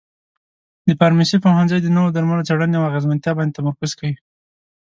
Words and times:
د 0.87 0.89
فارمسي 0.99 1.37
پوهنځی 1.45 1.79
د 1.81 1.87
نوو 1.95 2.13
درملو 2.15 2.47
څېړنې 2.47 2.75
او 2.77 2.87
اغیزمنتیا 2.89 3.31
باندې 3.35 3.55
تمرکز 3.57 3.91
کوي. 3.99 4.15